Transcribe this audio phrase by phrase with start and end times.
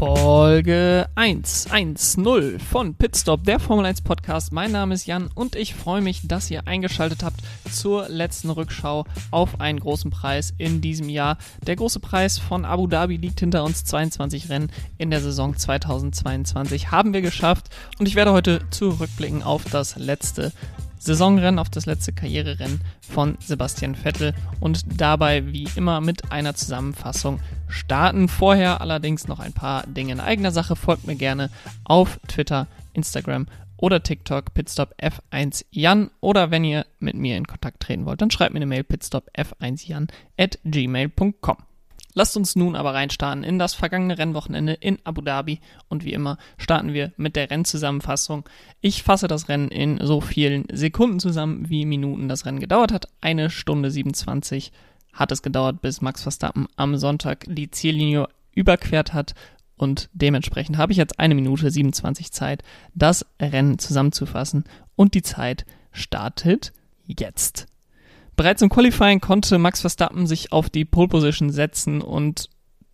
[0.00, 4.50] Folge 110 von Pitstop, der Formel 1 Podcast.
[4.50, 9.04] Mein Name ist Jan und ich freue mich, dass ihr eingeschaltet habt zur letzten Rückschau
[9.30, 11.36] auf einen großen Preis in diesem Jahr.
[11.66, 13.84] Der große Preis von Abu Dhabi liegt hinter uns.
[13.84, 19.64] 22 Rennen in der Saison 2022 haben wir geschafft und ich werde heute zurückblicken auf
[19.64, 20.50] das letzte
[21.00, 27.40] Saisonrennen, auf das letzte Karriererennen von Sebastian Vettel und dabei wie immer mit einer Zusammenfassung
[27.68, 28.28] starten.
[28.28, 30.76] Vorher allerdings noch ein paar Dinge in eigener Sache.
[30.76, 31.50] Folgt mir gerne
[31.84, 33.46] auf Twitter, Instagram
[33.78, 38.30] oder TikTok pitstop F1 Jan oder wenn ihr mit mir in Kontakt treten wollt, dann
[38.30, 40.08] schreibt mir eine Mail pitstop F1 Jan
[40.38, 41.56] at gmail.com.
[42.14, 46.38] Lasst uns nun aber reinstarten in das vergangene Rennwochenende in Abu Dhabi und wie immer
[46.58, 48.48] starten wir mit der Rennzusammenfassung.
[48.80, 53.08] Ich fasse das Rennen in so vielen Sekunden zusammen, wie Minuten das Rennen gedauert hat.
[53.20, 54.72] Eine Stunde 27
[55.12, 59.34] hat es gedauert, bis Max Verstappen am Sonntag die Ziellinie überquert hat
[59.76, 62.62] und dementsprechend habe ich jetzt eine Minute 27 Zeit,
[62.94, 64.64] das Rennen zusammenzufassen
[64.94, 66.72] und die Zeit startet
[67.06, 67.66] jetzt.
[68.40, 72.48] Bereits im Qualifying konnte Max Verstappen sich auf die Pole Position setzen und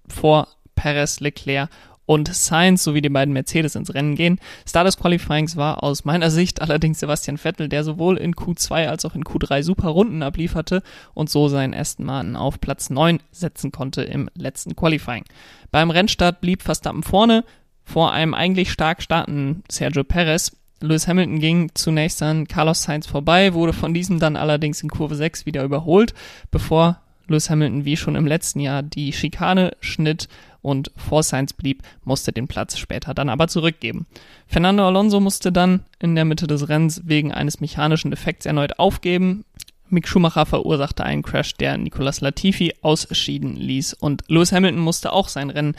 [0.09, 1.71] vor Perez, Leclerc
[2.05, 4.41] und Sainz sowie die beiden Mercedes ins Rennen gehen.
[4.67, 9.05] Star des Qualifyings war aus meiner Sicht allerdings Sebastian Vettel, der sowohl in Q2 als
[9.05, 10.83] auch in Q3 super Runden ablieferte
[11.15, 15.23] und so seinen Aston Martin auf Platz 9 setzen konnte im letzten Qualifying.
[15.71, 17.45] Beim Rennstart blieb Verstappen vorne
[17.85, 23.55] vor einem eigentlich stark startenden Sergio Perez, Lewis Hamilton ging zunächst an Carlos Sainz vorbei,
[23.55, 26.15] wurde von diesem dann allerdings in Kurve 6 wieder überholt,
[26.51, 30.29] bevor Lewis Hamilton wie schon im letzten Jahr die Schikane schnitt
[30.63, 34.07] und vor Sainz blieb, musste den Platz später dann aber zurückgeben.
[34.47, 39.45] Fernando Alonso musste dann in der Mitte des Rennens wegen eines mechanischen Defekts erneut aufgeben.
[39.89, 45.29] Mick Schumacher verursachte einen Crash, der Nicolas Latifi ausschieden ließ und Lewis Hamilton musste auch
[45.29, 45.77] sein Rennen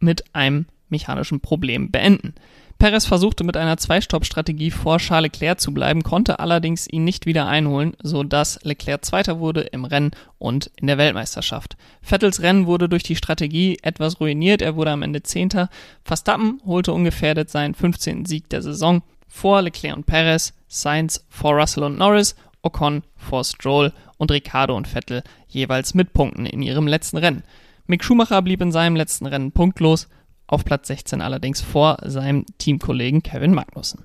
[0.00, 2.34] mit einem mechanischen Problem beenden.
[2.78, 7.48] Perez versuchte mit einer Zwei-Stopp-Strategie vor Charles Leclerc zu bleiben, konnte allerdings ihn nicht wieder
[7.48, 11.76] einholen, so dass Leclerc Zweiter wurde im Rennen und in der Weltmeisterschaft.
[12.02, 15.70] Vettels Rennen wurde durch die Strategie etwas ruiniert, er wurde am Ende Zehnter.
[16.04, 18.26] Verstappen holte ungefährdet seinen 15.
[18.26, 23.92] Sieg der Saison vor Leclerc und Perez, Sainz vor Russell und Norris, Ocon vor Stroll
[24.18, 27.42] und Ricardo und Vettel jeweils mit Punkten in ihrem letzten Rennen.
[27.88, 30.08] Mick Schumacher blieb in seinem letzten Rennen punktlos,
[30.48, 34.04] auf Platz 16 allerdings vor seinem Teamkollegen Kevin Magnussen.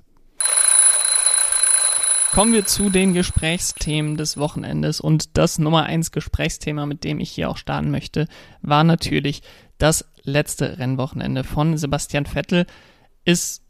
[2.34, 7.30] Kommen wir zu den Gesprächsthemen des Wochenendes und das Nummer 1 Gesprächsthema, mit dem ich
[7.30, 8.26] hier auch starten möchte,
[8.60, 9.42] war natürlich
[9.78, 12.66] das letzte Rennwochenende von Sebastian Vettel.
[13.24, 13.62] Es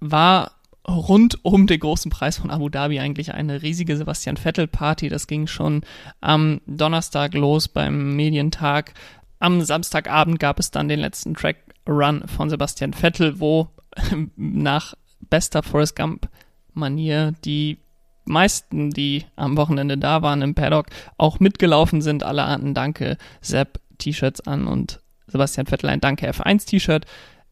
[0.00, 0.52] war
[0.86, 5.08] rund um den großen Preis von Abu Dhabi eigentlich eine riesige Sebastian Vettel Party.
[5.08, 5.82] Das ging schon
[6.20, 8.92] am Donnerstag los beim Medientag.
[9.38, 11.56] Am Samstagabend gab es dann den letzten Track
[11.90, 13.68] Run von Sebastian Vettel, wo
[14.36, 14.94] nach
[15.28, 16.28] bester Forrest Gump
[16.72, 17.78] Manier die
[18.24, 20.86] meisten, die am Wochenende da waren im Paddock,
[21.18, 22.22] auch mitgelaufen sind.
[22.22, 27.06] Alle hatten Danke Sepp T-Shirts an und Sebastian Vettel ein Danke F1 T-Shirt.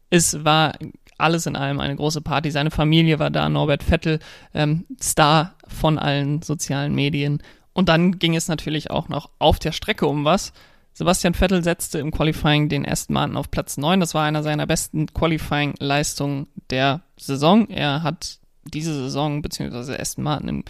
[0.09, 0.73] Es war
[1.17, 2.49] alles in allem eine große Party.
[2.49, 4.19] Seine Familie war da, Norbert Vettel,
[4.53, 7.43] ähm, Star von allen sozialen Medien.
[7.73, 10.53] Und dann ging es natürlich auch noch auf der Strecke um was.
[10.93, 13.99] Sebastian Vettel setzte im Qualifying den Aston Martin auf Platz 9.
[13.99, 17.69] Das war einer seiner besten Qualifying-Leistungen der Saison.
[17.69, 20.63] Er hat diese Saison, beziehungsweise Aston Martin im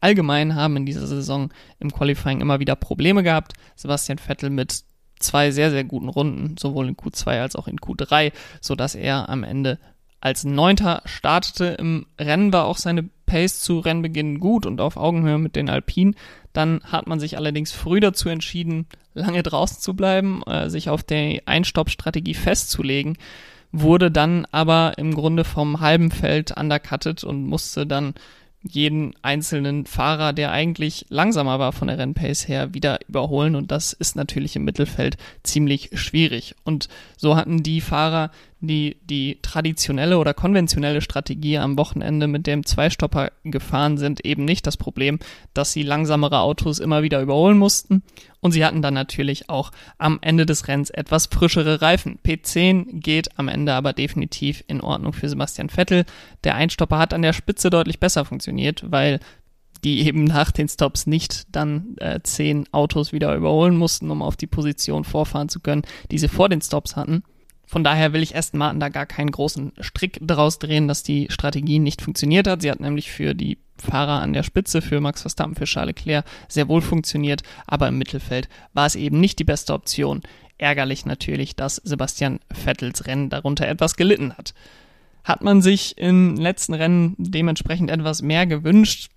[0.00, 3.54] Allgemeinen haben in dieser Saison im Qualifying immer wieder Probleme gehabt.
[3.76, 4.84] Sebastian Vettel mit
[5.18, 9.42] zwei sehr, sehr guten Runden, sowohl in Q2 als auch in Q3, sodass er am
[9.42, 9.78] Ende
[10.26, 11.76] als Neunter startete.
[11.78, 16.16] Im Rennen war auch seine Pace zu Rennbeginn gut und auf Augenhöhe mit den Alpinen.
[16.52, 21.04] Dann hat man sich allerdings früh dazu entschieden, lange draußen zu bleiben, äh, sich auf
[21.04, 23.16] die Einstoppstrategie festzulegen,
[23.70, 28.14] wurde dann aber im Grunde vom halben Feld undercutted und musste dann
[28.68, 33.92] jeden einzelnen Fahrer, der eigentlich langsamer war von der Rennpace her, wieder überholen und das
[33.92, 36.56] ist natürlich im Mittelfeld ziemlich schwierig.
[36.64, 38.30] Und so hatten die Fahrer,
[38.60, 44.66] die die traditionelle oder konventionelle Strategie am Wochenende mit dem Zweistopper gefahren sind, eben nicht
[44.66, 45.18] das Problem,
[45.54, 48.02] dass sie langsamere Autos immer wieder überholen mussten.
[48.40, 52.18] Und sie hatten dann natürlich auch am Ende des Rennens etwas frischere Reifen.
[52.24, 56.04] P10 geht am Ende aber definitiv in Ordnung für Sebastian Vettel.
[56.44, 59.20] Der Einstopper hat an der Spitze deutlich besser funktioniert, weil
[59.84, 64.36] die eben nach den Stops nicht dann äh, zehn Autos wieder überholen mussten, um auf
[64.36, 67.22] die Position vorfahren zu können, die sie vor den Stops hatten.
[67.66, 71.26] Von daher will ich Aston Martin da gar keinen großen Strick daraus drehen, dass die
[71.30, 72.62] Strategie nicht funktioniert hat.
[72.62, 76.24] Sie hat nämlich für die Fahrer an der Spitze, für Max Verstappen, für Charles Leclerc
[76.48, 80.22] sehr wohl funktioniert, aber im Mittelfeld war es eben nicht die beste Option.
[80.58, 84.54] ärgerlich natürlich, dass Sebastian Vettels Rennen darunter etwas gelitten hat.
[85.22, 89.10] Hat man sich im letzten Rennen dementsprechend etwas mehr gewünscht?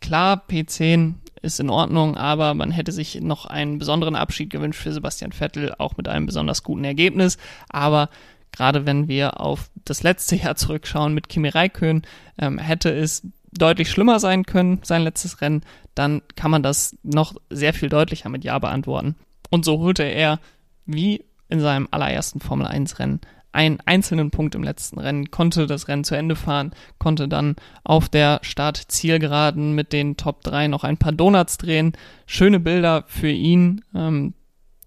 [0.00, 4.92] Klar, P10 ist in Ordnung, aber man hätte sich noch einen besonderen Abschied gewünscht für
[4.92, 7.36] Sebastian Vettel, auch mit einem besonders guten Ergebnis.
[7.68, 8.08] Aber
[8.52, 12.02] gerade wenn wir auf das letzte Jahr zurückschauen mit Kimi Räikkönen,
[12.38, 15.62] ähm, hätte es deutlich schlimmer sein können, sein letztes Rennen,
[15.94, 19.16] dann kann man das noch sehr viel deutlicher mit Ja beantworten.
[19.50, 20.40] Und so holte er,
[20.86, 23.20] wie in seinem allerersten Formel 1 Rennen,
[23.52, 28.08] einen einzelnen Punkt im letzten Rennen, konnte das Rennen zu Ende fahren, konnte dann auf
[28.08, 31.92] der Start-Zielgeraden mit den Top 3 noch ein paar Donuts drehen.
[32.26, 33.84] Schöne Bilder für ihn.
[33.94, 34.34] Ähm,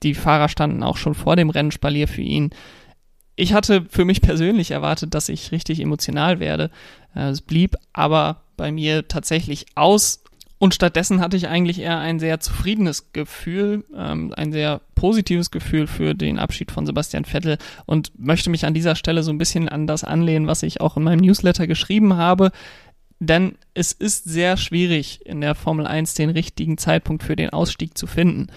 [0.04, 2.50] die Fahrer standen auch schon vor dem Rennspalier für ihn.
[3.36, 6.72] Ich hatte für mich persönlich erwartet, dass ich richtig emotional werde.
[7.16, 10.24] Äh, es blieb aber bei mir tatsächlich aus.
[10.66, 15.86] Und stattdessen hatte ich eigentlich eher ein sehr zufriedenes Gefühl, ähm, ein sehr positives Gefühl
[15.86, 19.70] für den Abschied von Sebastian Vettel und möchte mich an dieser Stelle so ein bisschen
[19.70, 22.50] an das anlehnen, was ich auch in meinem Newsletter geschrieben habe.
[23.20, 27.96] Denn es ist sehr schwierig, in der Formel 1 den richtigen Zeitpunkt für den Ausstieg
[27.96, 28.48] zu finden.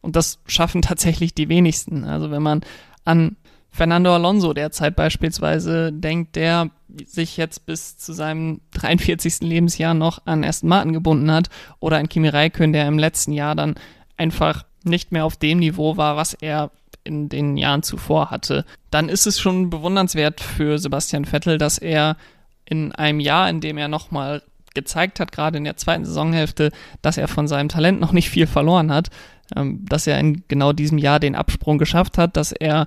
[0.00, 2.04] Und das schaffen tatsächlich die wenigsten.
[2.04, 2.62] Also wenn man
[3.04, 3.36] an
[3.70, 6.70] Fernando Alonso derzeit beispielsweise denkt, der
[7.04, 9.40] sich jetzt bis zu seinem 43.
[9.40, 11.48] Lebensjahr noch an Aston Martin gebunden hat
[11.80, 13.74] oder an Kimi Räikkönen, der im letzten Jahr dann
[14.16, 16.70] einfach nicht mehr auf dem Niveau war, was er
[17.04, 22.16] in den Jahren zuvor hatte, dann ist es schon bewundernswert für Sebastian Vettel, dass er
[22.64, 24.42] in einem Jahr, in dem er nochmal
[24.74, 26.70] gezeigt hat, gerade in der zweiten Saisonhälfte,
[27.02, 29.08] dass er von seinem Talent noch nicht viel verloren hat,
[29.56, 32.86] ähm, dass er in genau diesem Jahr den Absprung geschafft hat, dass er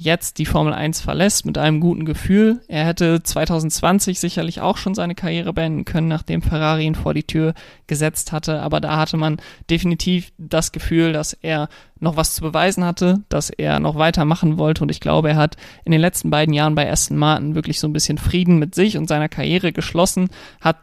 [0.00, 2.62] jetzt die Formel 1 verlässt mit einem guten Gefühl.
[2.68, 7.24] Er hätte 2020 sicherlich auch schon seine Karriere beenden können, nachdem Ferrari ihn vor die
[7.26, 7.52] Tür
[7.86, 8.62] gesetzt hatte.
[8.62, 11.68] Aber da hatte man definitiv das Gefühl, dass er
[11.98, 14.82] noch was zu beweisen hatte, dass er noch weitermachen wollte.
[14.84, 17.86] Und ich glaube, er hat in den letzten beiden Jahren bei Aston Martin wirklich so
[17.86, 20.30] ein bisschen Frieden mit sich und seiner Karriere geschlossen,
[20.62, 20.78] hat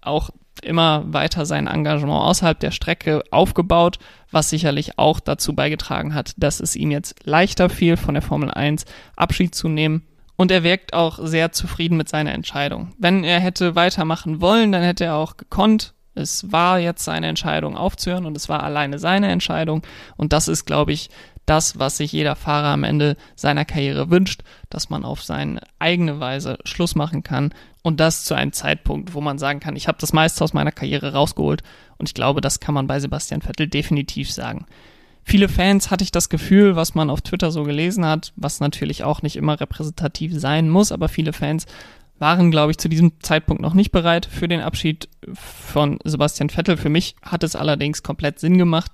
[0.00, 0.30] auch
[0.62, 3.98] immer weiter sein Engagement außerhalb der Strecke aufgebaut,
[4.30, 8.50] was sicherlich auch dazu beigetragen hat, dass es ihm jetzt leichter fiel, von der Formel
[8.50, 8.84] 1
[9.16, 10.06] Abschied zu nehmen.
[10.36, 12.92] Und er wirkt auch sehr zufrieden mit seiner Entscheidung.
[12.98, 15.94] Wenn er hätte weitermachen wollen, dann hätte er auch gekonnt.
[16.16, 19.82] Es war jetzt seine Entscheidung aufzuhören und es war alleine seine Entscheidung.
[20.16, 21.10] Und das ist, glaube ich,
[21.46, 26.18] das, was sich jeder Fahrer am Ende seiner Karriere wünscht, dass man auf seine eigene
[26.18, 27.52] Weise Schluss machen kann
[27.84, 30.72] und das zu einem Zeitpunkt, wo man sagen kann, ich habe das meiste aus meiner
[30.72, 31.62] Karriere rausgeholt
[31.98, 34.66] und ich glaube, das kann man bei Sebastian Vettel definitiv sagen.
[35.22, 39.04] Viele Fans hatte ich das Gefühl, was man auf Twitter so gelesen hat, was natürlich
[39.04, 41.66] auch nicht immer repräsentativ sein muss, aber viele Fans
[42.18, 46.78] waren, glaube ich, zu diesem Zeitpunkt noch nicht bereit für den Abschied von Sebastian Vettel.
[46.78, 48.92] Für mich hat es allerdings komplett Sinn gemacht,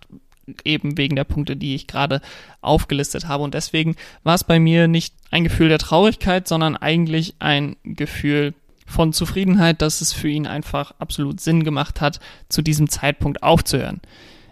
[0.64, 2.20] eben wegen der Punkte, die ich gerade
[2.60, 3.44] aufgelistet habe.
[3.44, 3.94] Und deswegen
[4.24, 8.54] war es bei mir nicht ein Gefühl der Traurigkeit, sondern eigentlich ein Gefühl
[8.90, 14.00] von Zufriedenheit, dass es für ihn einfach absolut Sinn gemacht hat, zu diesem Zeitpunkt aufzuhören.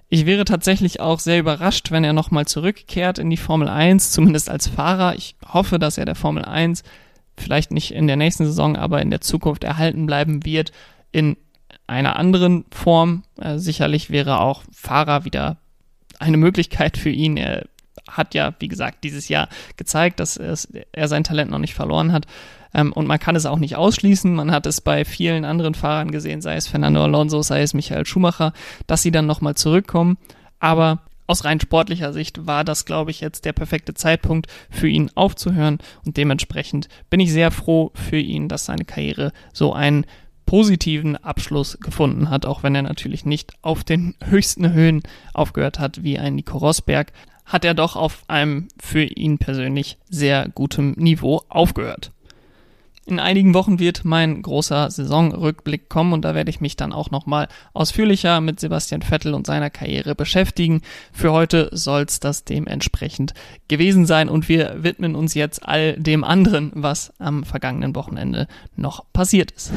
[0.09, 4.49] Ich wäre tatsächlich auch sehr überrascht, wenn er nochmal zurückkehrt in die Formel 1, zumindest
[4.49, 5.15] als Fahrer.
[5.17, 6.83] Ich hoffe, dass er der Formel 1
[7.37, 10.73] vielleicht nicht in der nächsten Saison, aber in der Zukunft erhalten bleiben wird
[11.13, 11.37] in
[11.87, 13.25] einer anderen Form.
[13.41, 15.59] Äh, sicherlich wäre auch Fahrer wieder
[16.19, 17.37] eine Möglichkeit für ihn.
[17.37, 17.67] Er
[18.09, 22.27] hat ja, wie gesagt, dieses Jahr gezeigt, dass er sein Talent noch nicht verloren hat.
[22.75, 24.35] Ähm, und man kann es auch nicht ausschließen.
[24.35, 28.07] Man hat es bei vielen anderen Fahrern gesehen, sei es Fernando Alonso, sei es Michael
[28.07, 28.53] Schumacher,
[28.87, 30.19] dass sie dann nochmal zurückkommen.
[30.61, 35.11] Aber aus rein sportlicher Sicht war das, glaube ich, jetzt der perfekte Zeitpunkt für ihn
[35.15, 35.79] aufzuhören.
[36.05, 40.07] Und dementsprechend bin ich sehr froh für ihn, dass seine Karriere so einen
[40.47, 45.03] positiven Abschluss gefunden hat, auch wenn er natürlich nicht auf den höchsten Höhen
[45.35, 47.13] aufgehört hat wie ein Nico Rosberg,
[47.45, 52.13] hat er doch auf einem für ihn persönlich sehr gutem Niveau aufgehört.
[53.09, 57.11] In einigen Wochen wird mein großer Saisonrückblick kommen und da werde ich mich dann auch
[57.11, 60.83] nochmal ausführlicher mit Sebastian Vettel und seiner Karriere beschäftigen.
[61.11, 63.33] Für heute soll es das dementsprechend
[63.67, 68.47] gewesen sein und wir widmen uns jetzt all dem anderen, was am vergangenen Wochenende
[68.77, 69.73] noch passiert ist.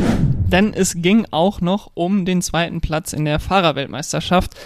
[0.51, 4.57] Denn es ging auch noch um den zweiten Platz in der Fahrerweltmeisterschaft.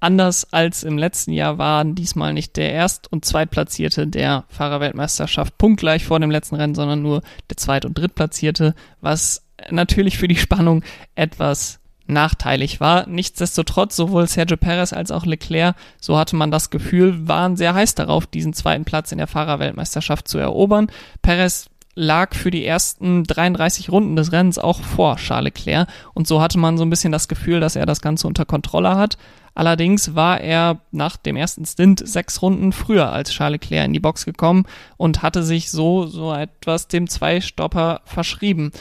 [0.00, 6.04] Anders als im letzten Jahr waren diesmal nicht der Erst- und Zweitplatzierte der Fahrerweltmeisterschaft punktgleich
[6.04, 10.84] vor dem letzten Rennen, sondern nur der Zweit- und Drittplatzierte, was natürlich für die Spannung
[11.14, 13.08] etwas nachteilig war.
[13.08, 17.94] Nichtsdestotrotz, sowohl Sergio Perez als auch Leclerc, so hatte man das Gefühl, waren sehr heiß
[17.94, 20.88] darauf, diesen zweiten Platz in der Fahrerweltmeisterschaft zu erobern.
[21.22, 26.42] Perez lag für die ersten 33 Runden des Rennens auch vor Charles Leclerc und so
[26.42, 29.16] hatte man so ein bisschen das Gefühl, dass er das Ganze unter Kontrolle hat.
[29.54, 34.00] Allerdings war er nach dem ersten Stint sechs Runden früher als Charles Leclerc in die
[34.00, 34.64] Box gekommen
[34.96, 38.72] und hatte sich so so etwas dem Zweistopper verschrieben.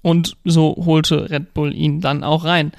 [0.00, 2.72] Und so holte Red Bull ihn dann auch rein.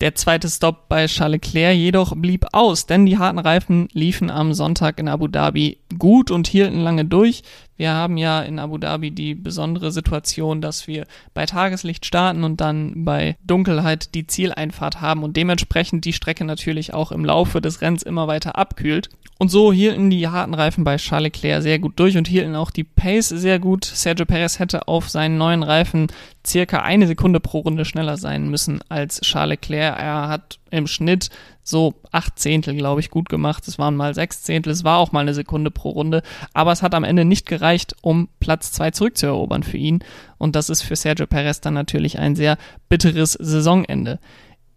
[0.00, 4.54] Der zweite Stop bei Charles Leclerc jedoch blieb aus, denn die harten Reifen liefen am
[4.54, 7.42] Sonntag in Abu Dhabi gut und hielten lange durch.
[7.78, 12.60] Wir haben ja in Abu Dhabi die besondere Situation, dass wir bei Tageslicht starten und
[12.60, 17.80] dann bei Dunkelheit die Zieleinfahrt haben und dementsprechend die Strecke natürlich auch im Laufe des
[17.80, 19.08] Rennens immer weiter abkühlt.
[19.40, 22.72] Und so hielten die harten Reifen bei Charles Leclerc sehr gut durch und hielten auch
[22.72, 23.84] die Pace sehr gut.
[23.84, 26.08] Sergio Perez hätte auf seinen neuen Reifen
[26.44, 29.96] circa eine Sekunde pro Runde schneller sein müssen als Charles Leclerc.
[29.96, 31.30] Er hat im Schnitt
[31.62, 33.66] so acht Zehntel, glaube ich, gut gemacht.
[33.68, 36.22] Es waren mal sechs Zehntel, es war auch mal eine Sekunde pro Runde,
[36.54, 40.00] aber es hat am Ende nicht gereicht, um Platz zwei zurückzuerobern für ihn.
[40.38, 42.56] Und das ist für Sergio Perez dann natürlich ein sehr
[42.88, 44.18] bitteres Saisonende.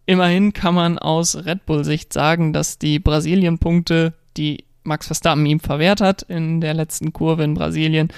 [0.05, 6.01] Immerhin kann man aus Red Bull-Sicht sagen, dass die Brasilien-Punkte die Max Verstappen ihm verwehrt
[6.01, 8.09] hat in der letzten Kurve in Brasilien,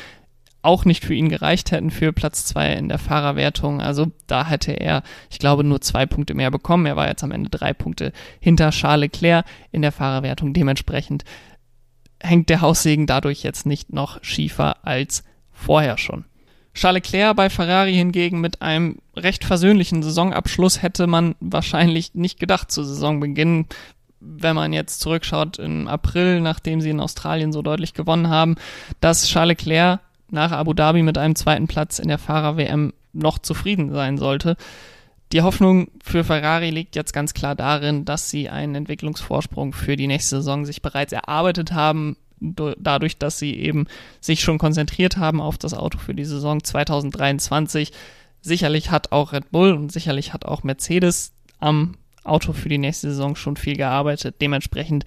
[0.64, 3.82] auch nicht für ihn gereicht hätten für Platz zwei in der Fahrerwertung.
[3.82, 6.86] Also da hätte er, ich glaube, nur zwei Punkte mehr bekommen.
[6.86, 10.54] Er war jetzt am Ende drei Punkte hinter Charles Leclerc in der Fahrerwertung.
[10.54, 11.26] Dementsprechend
[12.20, 16.26] hängt der Haussegen dadurch jetzt nicht noch schiefer als vorher schon.
[16.74, 22.72] Charles Leclerc bei Ferrari hingegen mit einem recht versöhnlichen Saisonabschluss hätte man wahrscheinlich nicht gedacht
[22.72, 23.68] zu Saisonbeginn
[24.26, 28.56] wenn man jetzt zurückschaut im April, nachdem sie in Australien so deutlich gewonnen haben,
[29.02, 33.92] dass Charles Leclerc nach Abu Dhabi mit einem zweiten Platz in der Fahrer-WM noch zufrieden
[33.94, 34.58] sein sollte.
[35.32, 40.08] Die Hoffnung für Ferrari liegt jetzt ganz klar darin, dass sie einen Entwicklungsvorsprung für die
[40.08, 43.88] nächste Saison sich bereits erarbeitet haben, dadurch, dass sie eben
[44.20, 47.92] sich schon konzentriert haben auf das Auto für die Saison 2023.
[48.42, 53.10] Sicherlich hat auch Red Bull und sicherlich hat auch Mercedes am Auto für die nächste
[53.10, 54.36] Saison schon viel gearbeitet.
[54.42, 55.06] Dementsprechend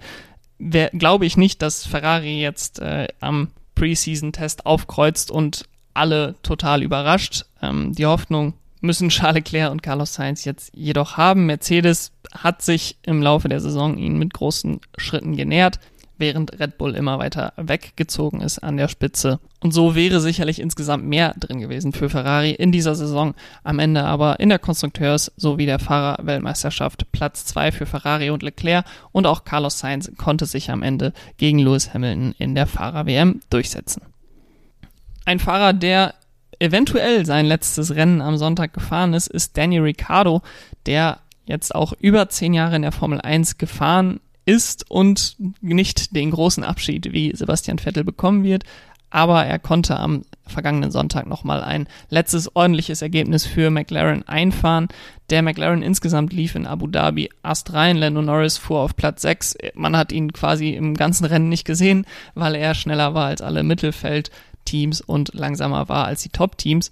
[0.59, 7.45] glaube ich nicht, dass Ferrari jetzt äh, am Preseason-Test aufkreuzt und alle total überrascht.
[7.61, 11.45] Ähm, die Hoffnung müssen Charles Leclerc und Carlos Sainz jetzt jedoch haben.
[11.45, 15.79] Mercedes hat sich im Laufe der Saison ihnen mit großen Schritten genähert
[16.17, 19.39] während Red Bull immer weiter weggezogen ist an der Spitze.
[19.59, 23.33] Und so wäre sicherlich insgesamt mehr drin gewesen für Ferrari in dieser Saison.
[23.63, 28.85] Am Ende aber in der Konstrukteurs- sowie der Fahrerweltmeisterschaft Platz zwei für Ferrari und Leclerc
[29.11, 34.03] und auch Carlos Sainz konnte sich am Ende gegen Lewis Hamilton in der Fahrer-WM durchsetzen.
[35.25, 36.13] Ein Fahrer, der
[36.59, 40.41] eventuell sein letztes Rennen am Sonntag gefahren ist, ist Danny Ricciardo,
[40.85, 46.31] der jetzt auch über zehn Jahre in der Formel 1 gefahren ist und nicht den
[46.31, 48.63] großen Abschied wie Sebastian Vettel bekommen wird.
[49.09, 54.87] Aber er konnte am vergangenen Sonntag nochmal ein letztes ordentliches Ergebnis für McLaren einfahren.
[55.29, 57.97] Der McLaren insgesamt lief in Abu Dhabi astrein.
[57.97, 59.57] Lando Norris fuhr auf Platz 6.
[59.75, 63.63] Man hat ihn quasi im ganzen Rennen nicht gesehen, weil er schneller war als alle
[63.63, 66.91] Mittelfeldteams und langsamer war als die Top-Teams.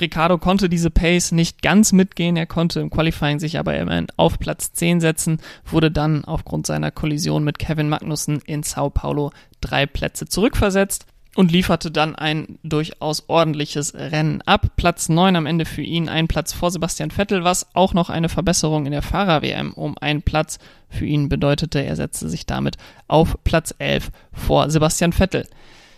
[0.00, 4.38] Ricardo konnte diese Pace nicht ganz mitgehen, er konnte im Qualifying sich aber immerhin auf
[4.38, 9.86] Platz 10 setzen, wurde dann aufgrund seiner Kollision mit Kevin Magnussen in Sao Paulo drei
[9.86, 14.72] Plätze zurückversetzt und lieferte dann ein durchaus ordentliches Rennen ab.
[14.76, 18.28] Platz 9 am Ende für ihn, ein Platz vor Sebastian Vettel, was auch noch eine
[18.28, 20.58] Verbesserung in der Fahrer-WM um einen Platz
[20.90, 21.82] für ihn bedeutete.
[21.82, 22.76] Er setzte sich damit
[23.08, 25.46] auf Platz 11 vor Sebastian Vettel.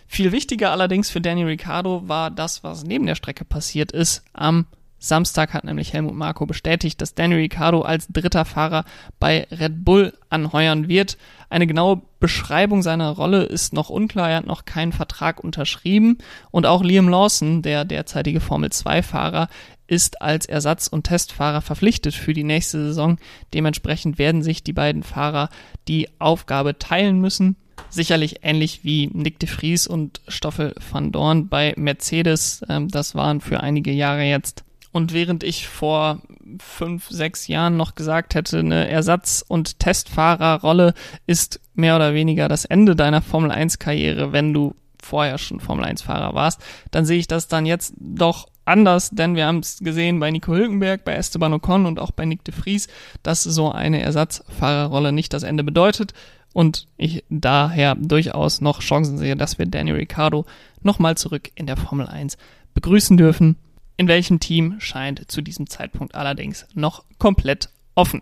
[0.07, 4.23] Viel wichtiger allerdings für Danny Ricciardo war das, was neben der Strecke passiert ist.
[4.33, 4.65] Am
[4.97, 8.85] Samstag hat nämlich Helmut Marko bestätigt, dass Danny Ricciardo als dritter Fahrer
[9.19, 11.17] bei Red Bull anheuern wird.
[11.49, 14.29] Eine genaue Beschreibung seiner Rolle ist noch unklar.
[14.29, 16.17] Er hat noch keinen Vertrag unterschrieben.
[16.49, 19.47] Und auch Liam Lawson, der derzeitige Formel 2-Fahrer,
[19.87, 23.17] ist als Ersatz- und Testfahrer verpflichtet für die nächste Saison.
[23.53, 25.49] Dementsprechend werden sich die beiden Fahrer
[25.87, 27.57] die Aufgabe teilen müssen
[27.95, 32.61] sicherlich ähnlich wie Nick de Vries und Stoffel van Dorn bei Mercedes.
[32.69, 34.63] Ähm, das waren für einige Jahre jetzt.
[34.91, 36.21] Und während ich vor
[36.59, 40.93] fünf, sechs Jahren noch gesagt hätte, eine Ersatz- und Testfahrerrolle
[41.27, 46.33] ist mehr oder weniger das Ende deiner Formel 1-Karriere, wenn du vorher schon Formel 1-Fahrer
[46.33, 46.61] warst,
[46.91, 50.53] dann sehe ich das dann jetzt doch anders, denn wir haben es gesehen bei Nico
[50.53, 52.87] Hülkenberg, bei Esteban Ocon und auch bei Nick de Vries,
[53.21, 56.13] dass so eine Ersatzfahrerrolle nicht das Ende bedeutet
[56.55, 60.45] und ich daher durchaus noch Chancen sehe, dass wir Danny Ricciardo
[60.83, 62.37] nochmal zurück in der Formel 1
[62.73, 63.57] begrüßen dürfen.
[63.97, 68.21] In welchem Team scheint zu diesem Zeitpunkt allerdings noch komplett offen.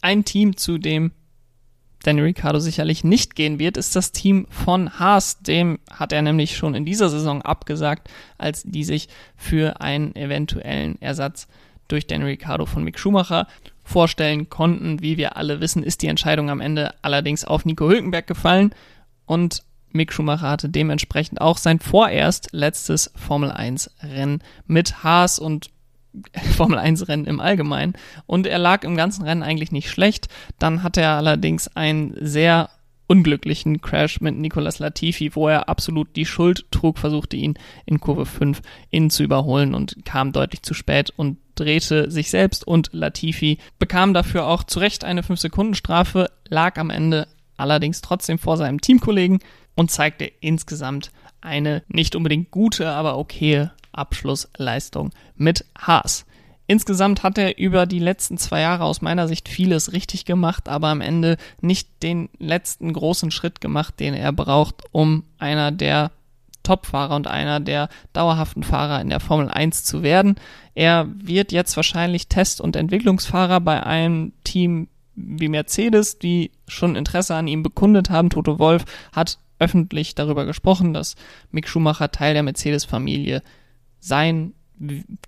[0.00, 1.12] Ein Team, zu dem
[2.02, 5.38] Danny Ricciardo sicherlich nicht gehen wird, ist das Team von Haas.
[5.38, 11.00] Dem hat er nämlich schon in dieser Saison abgesagt, als die sich für einen eventuellen
[11.00, 11.46] Ersatz
[11.86, 13.46] durch Danny Ricciardo von Mick Schumacher
[13.90, 15.02] vorstellen konnten.
[15.02, 18.74] Wie wir alle wissen, ist die Entscheidung am Ende allerdings auf Nico Hülkenberg gefallen
[19.26, 25.70] und Mick Schumacher hatte dementsprechend auch sein vorerst letztes Formel 1 Rennen mit Haas und
[26.56, 27.94] Formel 1 Rennen im Allgemeinen.
[28.26, 30.28] Und er lag im ganzen Rennen eigentlich nicht schlecht.
[30.58, 32.70] Dann hatte er allerdings einen sehr
[33.08, 37.54] unglücklichen Crash mit Nicolas Latifi, wo er absolut die Schuld trug, versuchte ihn
[37.84, 42.66] in Kurve 5 innen zu überholen und kam deutlich zu spät und drehte sich selbst
[42.66, 48.56] und Latifi bekam dafür auch zu Recht eine 5-Sekunden-Strafe, lag am Ende allerdings trotzdem vor
[48.56, 49.40] seinem Teamkollegen
[49.74, 56.24] und zeigte insgesamt eine nicht unbedingt gute, aber okaye Abschlussleistung mit Haas.
[56.66, 60.88] Insgesamt hat er über die letzten zwei Jahre aus meiner Sicht vieles richtig gemacht, aber
[60.88, 66.12] am Ende nicht den letzten großen Schritt gemacht, den er braucht, um einer der
[66.62, 70.36] Topfahrer und einer der dauerhaften Fahrer in der Formel 1 zu werden.
[70.74, 77.34] Er wird jetzt wahrscheinlich Test- und Entwicklungsfahrer bei einem Team wie Mercedes, die schon Interesse
[77.34, 78.30] an ihm bekundet haben.
[78.30, 81.16] Toto Wolf hat öffentlich darüber gesprochen, dass
[81.50, 83.42] Mick Schumacher Teil der Mercedes-Familie
[83.98, 84.54] sein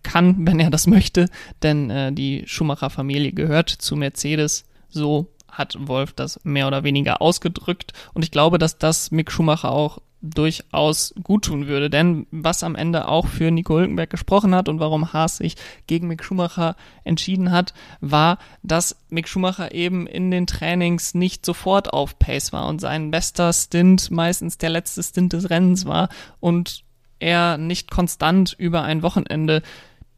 [0.02, 1.28] kann, wenn er das möchte,
[1.62, 4.64] denn äh, die Schumacher-Familie gehört zu Mercedes.
[4.88, 7.92] So hat Wolf das mehr oder weniger ausgedrückt.
[8.14, 11.90] Und ich glaube, dass das Mick Schumacher auch durchaus gut tun würde.
[11.90, 16.06] Denn was am Ende auch für Nico Hülkenberg gesprochen hat und warum Haas sich gegen
[16.06, 22.18] Mick Schumacher entschieden hat, war, dass Mick Schumacher eben in den Trainings nicht sofort auf
[22.18, 26.08] Pace war und sein bester Stint meistens der letzte Stint des Rennens war
[26.40, 26.84] und
[27.18, 29.62] er nicht konstant über ein Wochenende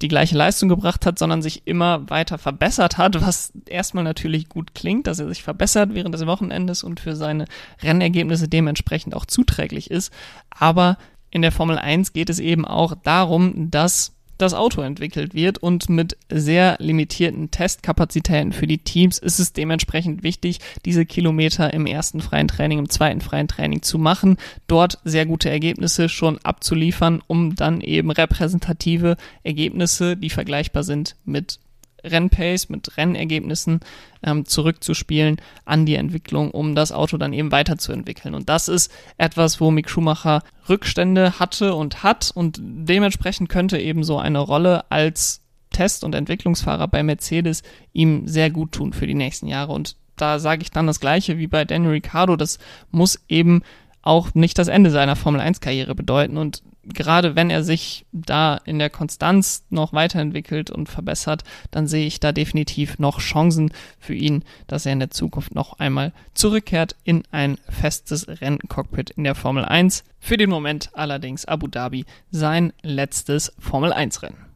[0.03, 4.75] die gleiche Leistung gebracht hat, sondern sich immer weiter verbessert hat, was erstmal natürlich gut
[4.75, 7.47] klingt, dass er sich verbessert während des Wochenendes und für seine
[7.83, 10.13] Rennergebnisse dementsprechend auch zuträglich ist.
[10.51, 10.99] Aber
[11.31, 15.89] in der Formel 1 geht es eben auch darum, dass das Auto entwickelt wird und
[15.89, 22.21] mit sehr limitierten Testkapazitäten für die Teams ist es dementsprechend wichtig, diese Kilometer im ersten
[22.21, 24.37] freien Training, im zweiten freien Training zu machen,
[24.67, 31.59] dort sehr gute Ergebnisse schon abzuliefern, um dann eben repräsentative Ergebnisse, die vergleichbar sind mit
[32.05, 33.81] Rennpace, mit Rennergebnissen
[34.23, 38.35] ähm, zurückzuspielen an die Entwicklung, um das Auto dann eben weiterzuentwickeln.
[38.35, 44.05] Und das ist etwas, wo Mick Schumacher Rückstände hatte und hat und dementsprechend könnte eben
[44.05, 45.41] so eine Rolle als
[45.71, 47.63] Test- und Entwicklungsfahrer bei Mercedes
[47.93, 49.73] ihm sehr gut tun für die nächsten Jahre.
[49.73, 52.37] Und da sage ich dann das Gleiche wie bei Daniel Ricciardo.
[52.37, 52.59] Das
[52.91, 53.63] muss eben
[54.01, 56.37] auch nicht das Ende seiner Formel 1 Karriere bedeuten.
[56.37, 62.07] Und gerade wenn er sich da in der Konstanz noch weiterentwickelt und verbessert, dann sehe
[62.07, 66.97] ich da definitiv noch Chancen für ihn, dass er in der Zukunft noch einmal zurückkehrt
[67.05, 70.05] in ein festes Renncockpit in der Formel 1.
[70.19, 74.47] Für den Moment allerdings Abu Dhabi sein letztes Formel 1 Rennen.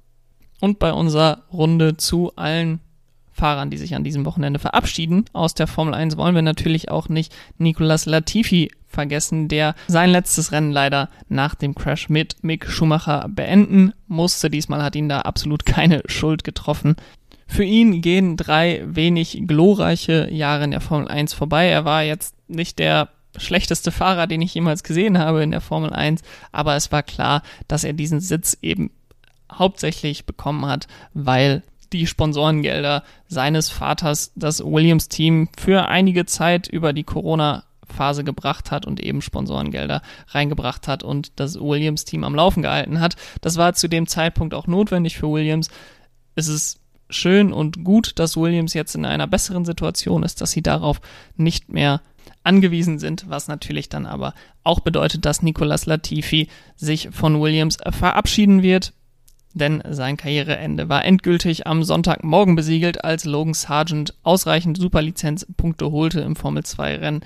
[0.60, 2.80] Und bei unserer Runde zu allen
[3.32, 7.08] Fahrern, die sich an diesem Wochenende verabschieden aus der Formel 1, wollen wir natürlich auch
[7.08, 13.26] nicht Nicolas Latifi vergessen, der sein letztes Rennen leider nach dem Crash mit Mick Schumacher
[13.28, 14.50] beenden musste.
[14.50, 16.96] Diesmal hat ihn da absolut keine Schuld getroffen.
[17.46, 21.68] Für ihn gehen drei wenig glorreiche Jahre in der Formel 1 vorbei.
[21.68, 25.92] Er war jetzt nicht der schlechteste Fahrer, den ich jemals gesehen habe in der Formel
[25.92, 28.90] 1, aber es war klar, dass er diesen Sitz eben
[29.52, 37.04] hauptsächlich bekommen hat, weil die Sponsorengelder seines Vaters das Williams-Team für einige Zeit über die
[37.04, 43.00] Corona Phase gebracht hat und eben Sponsorengelder reingebracht hat und das Williams-Team am Laufen gehalten
[43.00, 43.16] hat.
[43.40, 45.68] Das war zu dem Zeitpunkt auch notwendig für Williams.
[46.34, 50.62] Es ist schön und gut, dass Williams jetzt in einer besseren Situation ist, dass sie
[50.62, 51.00] darauf
[51.36, 52.02] nicht mehr
[52.44, 58.62] angewiesen sind, was natürlich dann aber auch bedeutet, dass Nicolas Latifi sich von Williams verabschieden
[58.62, 58.92] wird
[59.54, 66.36] denn sein Karriereende war endgültig am Sonntagmorgen besiegelt, als Logan Sargent ausreichend Superlizenzpunkte holte im
[66.36, 67.20] Formel 2 Rennen.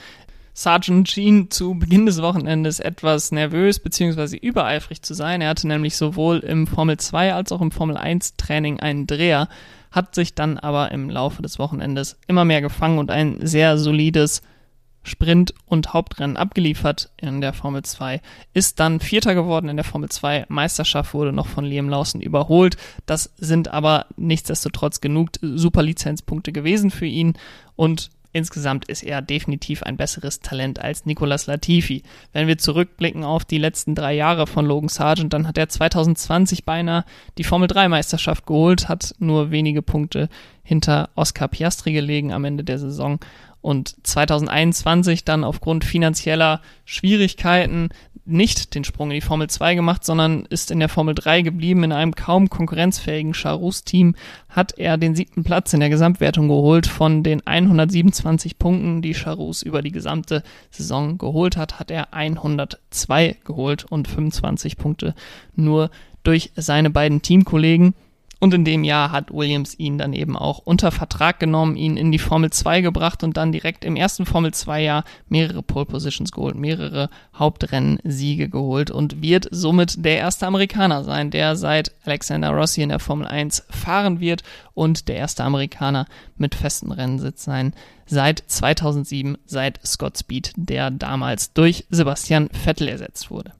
[0.54, 4.36] Sargent schien zu Beginn des Wochenendes etwas nervös bzw.
[4.36, 5.40] übereifrig zu sein.
[5.40, 9.48] Er hatte nämlich sowohl im Formel 2 als auch im Formel 1 Training einen Dreher,
[9.90, 14.42] hat sich dann aber im Laufe des Wochenendes immer mehr gefangen und ein sehr solides
[15.04, 18.20] Sprint und Hauptrennen abgeliefert in der Formel 2,
[18.54, 20.46] ist dann Vierter geworden in der Formel 2.
[20.48, 22.76] Meisterschaft wurde noch von Liam Lawson überholt.
[23.06, 27.34] Das sind aber nichtsdestotrotz genug Superlizenzpunkte gewesen für ihn
[27.74, 32.02] und insgesamt ist er definitiv ein besseres Talent als Nicolas Latifi.
[32.32, 36.64] Wenn wir zurückblicken auf die letzten drei Jahre von Logan Sargent, dann hat er 2020
[36.64, 37.04] beinahe
[37.38, 40.28] die Formel 3 Meisterschaft geholt, hat nur wenige Punkte
[40.62, 43.18] hinter Oscar Piastri gelegen am Ende der Saison
[43.62, 47.88] und 2021 dann aufgrund finanzieller Schwierigkeiten
[48.24, 51.82] nicht den Sprung in die Formel 2 gemacht, sondern ist in der Formel 3 geblieben.
[51.82, 54.14] In einem kaum konkurrenzfähigen Charus-Team
[54.48, 56.86] hat er den siebten Platz in der Gesamtwertung geholt.
[56.86, 63.36] Von den 127 Punkten, die Charus über die gesamte Saison geholt hat, hat er 102
[63.44, 65.14] geholt und 25 Punkte
[65.56, 65.90] nur
[66.22, 67.94] durch seine beiden Teamkollegen.
[68.42, 72.10] Und in dem Jahr hat Williams ihn dann eben auch unter Vertrag genommen, ihn in
[72.10, 76.32] die Formel 2 gebracht und dann direkt im ersten Formel 2 Jahr mehrere Pole Positions
[76.32, 82.82] geholt, mehrere Hauptrennensiege geholt und wird somit der erste Amerikaner sein, der seit Alexander Rossi
[82.82, 84.42] in der Formel 1 fahren wird
[84.74, 87.74] und der erste Amerikaner mit festen Rennsitz sein
[88.06, 93.52] seit 2007, seit Scott Speed, der damals durch Sebastian Vettel ersetzt wurde.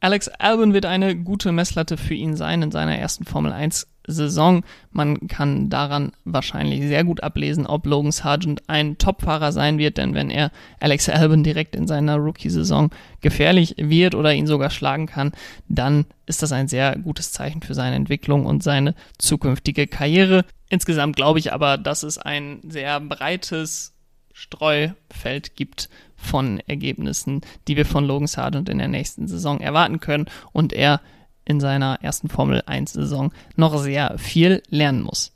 [0.00, 4.64] Alex Albon wird eine gute Messlatte für ihn sein in seiner ersten Formel 1 Saison.
[4.90, 10.14] Man kann daran wahrscheinlich sehr gut ablesen, ob Logan Sargent ein Topfahrer sein wird, denn
[10.14, 12.90] wenn er Alex Albon direkt in seiner Rookie-Saison
[13.20, 15.32] gefährlich wird oder ihn sogar schlagen kann,
[15.68, 20.44] dann ist das ein sehr gutes Zeichen für seine Entwicklung und seine zukünftige Karriere.
[20.68, 23.94] Insgesamt glaube ich aber, dass es ein sehr breites
[24.32, 30.26] Streufeld gibt von Ergebnissen, die wir von Logan Sargent in der nächsten Saison erwarten können
[30.52, 31.00] und er
[31.48, 35.32] in seiner ersten Formel 1 Saison noch sehr viel lernen muss.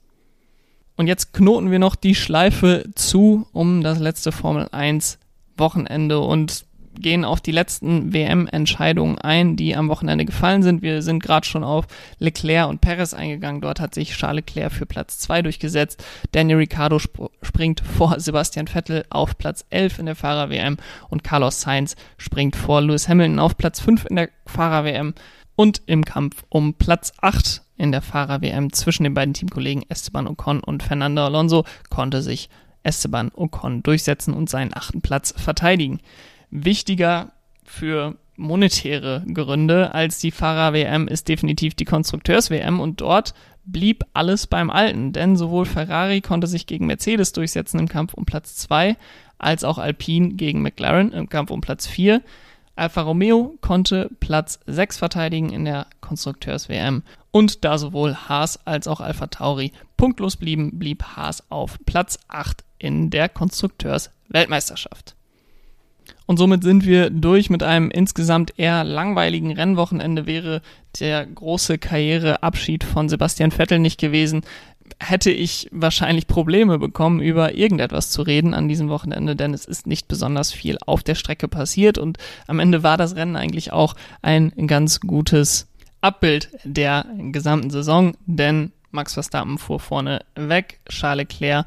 [0.96, 5.18] Und jetzt knoten wir noch die Schleife zu um das letzte Formel 1
[5.56, 6.66] Wochenende und
[6.98, 10.82] gehen auf die letzten WM-Entscheidungen ein, die am Wochenende gefallen sind.
[10.82, 11.86] Wir sind gerade schon auf
[12.18, 13.60] Leclerc und Perez eingegangen.
[13.60, 16.04] Dort hat sich Charles Leclerc für Platz 2 durchgesetzt.
[16.32, 20.76] Daniel Ricciardo sp springt vor Sebastian Vettel auf Platz 11 in der Fahrer-WM
[21.08, 25.14] und Carlos Sainz springt vor Lewis Hamilton auf Platz 5 in der Fahrer-WM
[25.56, 30.60] und im Kampf um Platz 8 in der Fahrer-WM zwischen den beiden Teamkollegen Esteban Ocon
[30.60, 32.48] und Fernando Alonso konnte sich
[32.82, 36.00] Esteban Ocon durchsetzen und seinen achten Platz verteidigen.
[36.50, 37.32] Wichtiger
[37.64, 43.34] für monetäre Gründe als die Fahrer-WM ist definitiv die Konstrukteurs-WM und dort
[43.64, 48.24] blieb alles beim Alten, denn sowohl Ferrari konnte sich gegen Mercedes durchsetzen im Kampf um
[48.24, 48.96] Platz 2,
[49.38, 52.22] als auch Alpine gegen McLaren im Kampf um Platz 4.
[52.74, 57.02] Alfa Romeo konnte Platz 6 verteidigen in der Konstrukteurs-WM.
[57.30, 62.64] Und da sowohl Haas als auch Alfa Tauri punktlos blieben, blieb Haas auf Platz 8
[62.78, 65.14] in der Konstrukteurs-Weltmeisterschaft.
[66.26, 70.62] Und somit sind wir durch mit einem insgesamt eher langweiligen Rennwochenende wäre
[70.98, 74.42] der große Karriereabschied von Sebastian Vettel nicht gewesen
[75.00, 79.86] hätte ich wahrscheinlich Probleme bekommen, über irgendetwas zu reden an diesem Wochenende, denn es ist
[79.86, 83.94] nicht besonders viel auf der Strecke passiert und am Ende war das Rennen eigentlich auch
[84.22, 85.68] ein ganz gutes
[86.00, 91.66] Abbild der gesamten Saison, denn Max Verstappen fuhr vorne weg, Charles Leclerc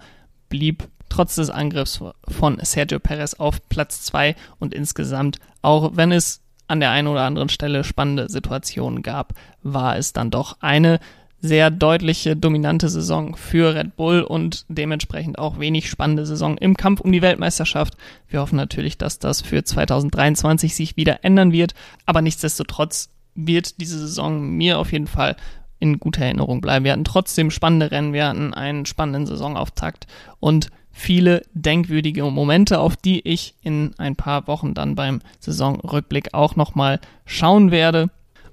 [0.49, 6.41] blieb trotz des Angriffs von Sergio Perez auf Platz 2 und insgesamt, auch wenn es
[6.67, 10.99] an der einen oder anderen Stelle spannende Situationen gab, war es dann doch eine
[11.41, 17.01] sehr deutliche, dominante Saison für Red Bull und dementsprechend auch wenig spannende Saison im Kampf
[17.01, 17.95] um die Weltmeisterschaft.
[18.27, 21.73] Wir hoffen natürlich, dass das für 2023 sich wieder ändern wird,
[22.05, 25.35] aber nichtsdestotrotz wird diese Saison mir auf jeden Fall
[25.79, 26.85] in guter Erinnerung bleiben.
[26.85, 30.07] Wir hatten trotzdem spannende Rennen, wir hatten einen spannenden Saisonauftakt
[30.39, 36.55] und viele denkwürdige Momente, auf die ich in ein paar Wochen dann beim Saisonrückblick auch
[36.55, 38.09] nochmal schauen werde.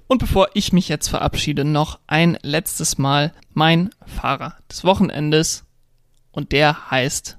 [0.07, 5.65] Und bevor ich mich jetzt verabschiede, noch ein letztes Mal mein Fahrer des Wochenendes.
[6.31, 7.37] Und der heißt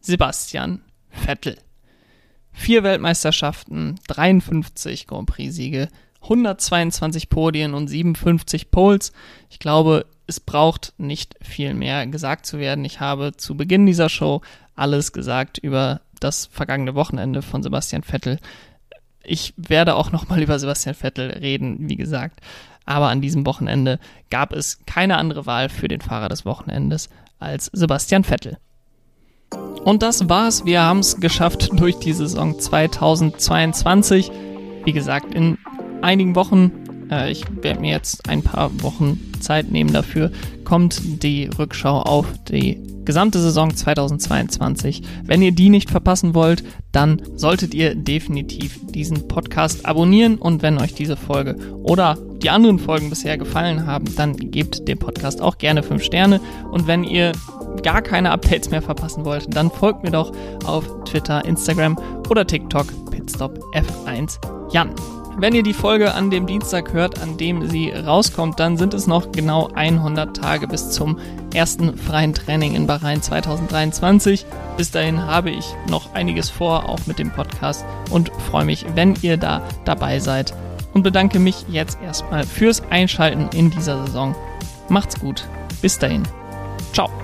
[0.00, 1.58] Sebastian Vettel.
[2.52, 5.88] Vier Weltmeisterschaften, 53 Grand Prix-Siege,
[6.22, 9.12] 122 Podien und 57 Poles.
[9.50, 12.84] Ich glaube, es braucht nicht viel mehr gesagt zu werden.
[12.84, 14.40] Ich habe zu Beginn dieser Show
[14.74, 18.38] alles gesagt über das vergangene Wochenende von Sebastian Vettel
[19.24, 22.40] ich werde auch nochmal über Sebastian Vettel reden, wie gesagt.
[22.86, 23.98] Aber an diesem Wochenende
[24.30, 27.08] gab es keine andere Wahl für den Fahrer des Wochenendes
[27.38, 28.58] als Sebastian Vettel.
[29.84, 30.64] Und das war's.
[30.64, 34.30] Wir haben es geschafft durch die Saison 2022.
[34.84, 35.58] Wie gesagt, in
[36.02, 36.72] einigen Wochen,
[37.10, 40.30] äh, ich werde mir jetzt ein paar Wochen Zeit nehmen dafür,
[40.64, 45.02] kommt die Rückschau auf die gesamte Saison 2022.
[45.24, 50.78] Wenn ihr die nicht verpassen wollt, dann solltet ihr definitiv diesen Podcast abonnieren und wenn
[50.78, 55.58] euch diese Folge oder die anderen Folgen bisher gefallen haben, dann gebt dem Podcast auch
[55.58, 56.40] gerne 5 Sterne
[56.70, 57.32] und wenn ihr
[57.82, 60.32] gar keine Updates mehr verpassen wollt, dann folgt mir doch
[60.64, 61.98] auf Twitter, Instagram
[62.30, 64.38] oder TikTok Pitstop F1
[64.72, 64.90] Jan.
[65.36, 69.08] Wenn ihr die Folge an dem Dienstag hört, an dem sie rauskommt, dann sind es
[69.08, 71.18] noch genau 100 Tage bis zum
[71.52, 74.46] ersten freien Training in Bahrain 2023.
[74.76, 79.16] Bis dahin habe ich noch einiges vor, auch mit dem Podcast und freue mich, wenn
[79.22, 80.54] ihr da dabei seid
[80.92, 84.36] und bedanke mich jetzt erstmal fürs Einschalten in dieser Saison.
[84.88, 85.48] Macht's gut.
[85.82, 86.22] Bis dahin.
[86.92, 87.23] Ciao.